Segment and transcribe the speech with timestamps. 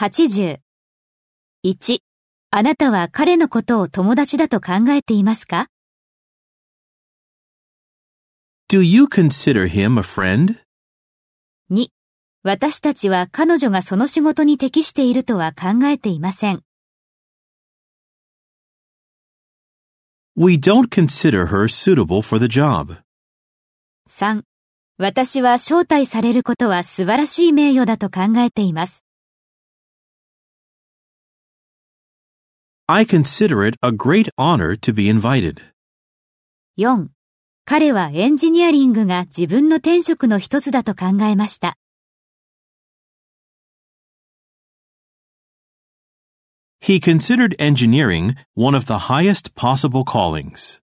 [0.00, 0.60] 80。
[1.62, 1.98] 1、
[2.50, 5.66] あなたは彼のことを友達だと考えていますか
[8.72, 10.56] ？Do you consider him a friend?
[11.70, 11.88] 2、
[12.42, 16.62] 私たちは彼女がその仕事に適しているとは考えていません。
[20.34, 23.02] We don't consider her suitable for the job.
[24.08, 24.44] 3、
[24.96, 29.04] 私は招待されることは素晴らしい名誉だと考えています。
[32.89, 35.61] I consider it a great honor to be invited.
[36.77, 37.07] 4、
[37.65, 41.77] 彼はエンジニアリングが自分の転職の一つだと考えました。
[46.79, 50.79] He considered engineering one of the highest possible callings.